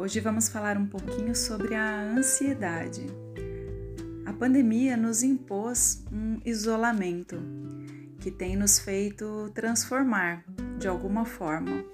Hoje 0.00 0.20
vamos 0.20 0.48
falar 0.48 0.78
um 0.78 0.86
pouquinho 0.86 1.34
sobre 1.34 1.74
a 1.74 2.00
ansiedade. 2.00 3.04
A 4.24 4.32
pandemia 4.32 4.96
nos 4.96 5.24
impôs 5.24 6.04
um 6.12 6.38
isolamento 6.44 7.36
que 8.20 8.30
tem 8.30 8.54
nos 8.54 8.78
feito 8.78 9.50
transformar 9.52 10.44
de 10.78 10.86
alguma 10.86 11.24
forma. 11.24 11.84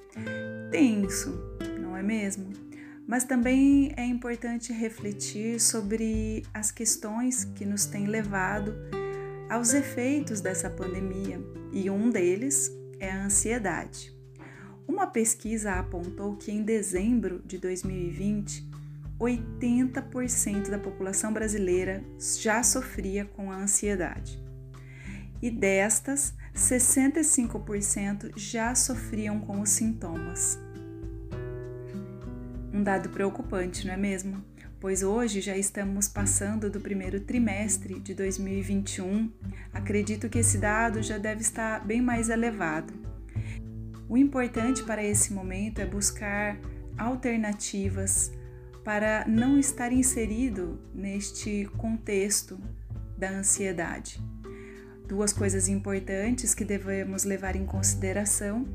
Tenso, 0.71 1.33
não 1.81 1.97
é 1.97 2.03
mesmo? 2.03 2.53
Mas 3.09 3.25
também 3.25 3.95
é 3.97 4.05
importante 4.05 4.71
refletir 4.71 5.59
sobre 5.59 6.43
as 6.53 6.71
questões 6.71 7.47
que 7.57 7.65
nos 7.65 7.87
têm 7.87 8.07
levado 8.07 8.75
aos 9.49 9.73
efeitos 9.73 10.43
dessa 10.43 10.69
pandemia, 10.69 11.41
e 11.73 11.89
um 11.89 12.11
deles 12.11 12.71
é 13.01 13.11
a 13.11 13.25
ansiedade. 13.25 14.14
Uma 14.87 15.07
pesquisa 15.07 15.75
apontou 15.75 16.37
que 16.37 16.53
em 16.53 16.63
dezembro 16.63 17.43
de 17.45 17.59
2020, 17.59 18.69
80% 19.19 20.69
da 20.69 20.79
população 20.79 21.33
brasileira 21.33 22.05
já 22.19 22.63
sofria 22.63 23.25
com 23.25 23.51
a 23.51 23.57
ansiedade. 23.57 24.43
E 25.41 25.51
destas, 25.51 26.35
65% 26.55 28.33
já 28.37 28.75
sofriam 28.75 29.41
com 29.41 29.61
os 29.61 29.71
sintomas. 29.71 30.59
Um 32.73 32.83
dado 32.83 33.09
preocupante, 33.09 33.87
não 33.87 33.95
é 33.95 33.97
mesmo? 33.97 34.45
Pois 34.81 35.03
hoje 35.03 35.41
já 35.41 35.57
estamos 35.57 36.09
passando 36.09 36.69
do 36.69 36.81
primeiro 36.81 37.21
trimestre 37.21 37.99
de 38.01 38.13
2021. 38.15 39.33
Acredito 39.73 40.29
que 40.29 40.39
esse 40.39 40.59
dado 40.59 41.03
já 41.03 41.17
deve 41.17 41.41
estar 41.41 41.85
bem 41.87 42.03
mais 42.03 42.29
elevado. 42.29 43.04
O 44.09 44.17
importante 44.17 44.83
para 44.83 45.03
esse 45.03 45.33
momento 45.33 45.81
é 45.81 45.87
buscar 45.87 46.59
alternativas 46.97 48.31
para 48.85 49.25
não 49.27 49.59
estar 49.59 49.93
inserido 49.93 50.79
neste 50.95 51.69
contexto 51.79 52.61
da 53.17 53.31
ansiedade. 53.31 54.23
Duas 55.09 55.33
coisas 55.33 55.69
importantes 55.69 56.55
que 56.55 56.65
devemos 56.65 57.25
levar 57.25 57.57
em 57.57 57.65
consideração 57.65 58.67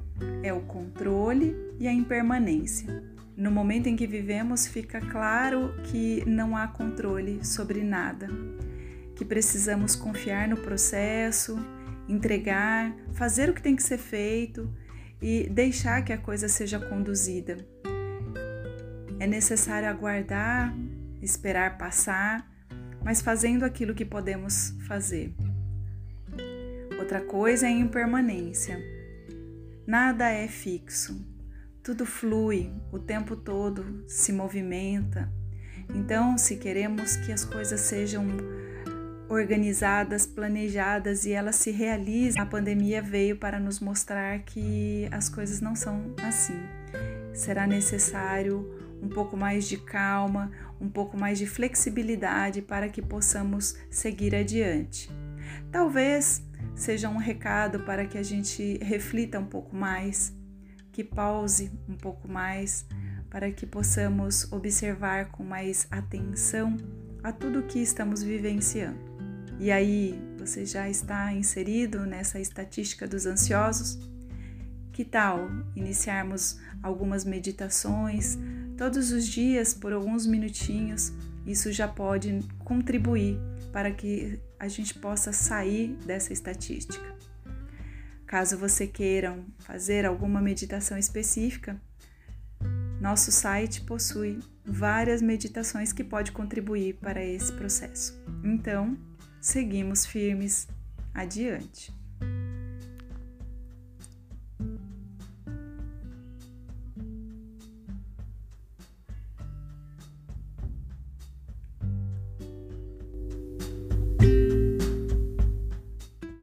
é 0.42 0.52
o 0.52 0.62
controle 0.62 1.56
e 1.80 1.88
a 1.88 1.94
impermanência. 1.94 3.04
No 3.38 3.52
momento 3.52 3.88
em 3.88 3.96
que 3.96 4.08
vivemos, 4.08 4.68
fica 4.68 5.00
claro 5.00 5.74
que 5.84 6.24
não 6.26 6.58
há 6.58 6.68
controle 6.68 7.46
sobre 7.46 7.84
nada, 7.84 8.28
que 9.16 9.24
precisamos 9.24 9.96
confiar 9.96 10.48
no 10.48 10.58
processo, 10.58 11.58
entregar, 12.08 12.96
fazer 13.14 13.50
o 13.50 13.54
que 13.54 13.62
tem 13.62 13.76
que 13.76 13.84
ser 13.84 13.98
feito 13.98 14.70
e 15.22 15.50
deixar 15.50 16.04
que 16.04 16.14
a 16.14 16.18
coisa 16.18 16.48
seja 16.48 16.80
conduzida. 16.80 17.58
É 19.20 19.28
necessário 19.28 19.90
aguardar, 19.90 20.74
esperar 21.22 21.78
passar, 21.78 22.50
mas 23.04 23.22
fazendo 23.22 23.64
aquilo 23.64 23.94
que 23.94 24.06
podemos 24.06 24.74
fazer. 24.88 25.34
Outra 26.98 27.22
coisa 27.22 27.66
é 27.66 27.70
a 27.70 27.72
impermanência. 27.72 28.80
Nada 29.86 30.30
é 30.30 30.48
fixo. 30.48 31.26
Tudo 31.82 32.06
flui, 32.06 32.72
o 32.92 33.00
tempo 33.00 33.36
todo 33.36 34.04
se 34.08 34.32
movimenta. 34.32 35.32
Então, 35.96 36.38
se 36.38 36.58
queremos 36.58 37.16
que 37.18 37.32
as 37.32 37.44
coisas 37.44 37.82
sejam 37.82 38.28
organizadas, 39.30 40.26
planejadas 40.26 41.26
e 41.26 41.32
elas 41.32 41.56
se 41.56 41.72
realizem. 41.72 42.42
A 42.42 42.46
pandemia 42.46 43.02
veio 43.02 43.38
para 43.38 43.60
nos 43.60 43.80
mostrar 43.80 44.40
que 44.40 45.08
as 45.12 45.30
coisas 45.30 45.62
não 45.62 45.76
são 45.76 46.14
assim. 46.24 46.60
Será 47.34 47.68
necessário 47.68 48.68
um 49.02 49.08
pouco 49.08 49.38
mais 49.38 49.68
de 49.68 49.78
calma, 49.78 50.52
um 50.82 50.90
pouco 50.90 51.18
mais 51.18 51.38
de 51.38 51.46
flexibilidade 51.46 52.62
para 52.62 52.90
que 52.90 53.02
possamos 53.02 53.78
seguir 53.90 54.36
adiante. 54.36 55.10
Talvez 55.72 56.44
seja 56.76 57.10
um 57.10 57.18
recado 57.18 57.82
para 57.82 58.06
que 58.06 58.18
a 58.18 58.24
gente 58.24 58.78
reflita 58.82 59.40
um 59.40 59.46
pouco 59.46 59.76
mais, 59.76 60.34
que 60.92 61.04
pause 61.04 61.72
um 61.88 61.96
pouco 61.96 62.28
mais, 62.28 62.86
para 63.30 63.52
que 63.52 63.66
possamos 63.66 64.52
observar 64.52 65.28
com 65.28 65.44
mais 65.44 65.88
atenção 65.92 66.76
a 67.24 67.32
tudo 67.32 67.64
que 67.64 67.80
estamos 67.80 68.24
vivenciando. 68.24 69.09
E 69.60 69.72
aí, 69.72 70.18
você 70.38 70.66
já 70.66 70.90
está 70.90 71.34
inserido 71.34 72.06
nessa 72.06 72.40
estatística 72.40 73.06
dos 73.06 73.26
ansiosos? 73.26 74.00
Que 74.94 75.04
tal 75.04 75.50
iniciarmos 75.76 76.58
algumas 76.82 77.26
meditações 77.26 78.38
todos 78.78 79.12
os 79.12 79.28
dias 79.28 79.74
por 79.74 79.92
alguns 79.92 80.26
minutinhos? 80.26 81.12
Isso 81.46 81.74
já 81.74 81.90
pode 81.90 82.40
contribuir 82.60 83.38
para 83.74 83.92
que 83.92 84.40
a 84.58 84.70
gente 84.70 84.94
possa 84.94 85.34
sair 85.34 85.90
dessa 86.06 86.32
estatística. 86.32 87.14
Caso 88.26 88.58
você 88.58 88.88
queira 88.88 89.38
fazer 89.58 90.06
alguma 90.06 90.40
meditação 90.40 90.98
específica, 90.98 91.82
nosso 93.02 93.30
site 93.30 93.82
possui 93.82 94.40
várias 94.64 95.22
meditações 95.22 95.92
que 95.92 96.04
pode 96.04 96.32
contribuir 96.32 96.96
para 96.96 97.24
esse 97.24 97.52
processo. 97.54 98.22
Então, 98.44 98.98
seguimos 99.42 100.06
firmes 100.06 100.68
adiante. 101.14 101.99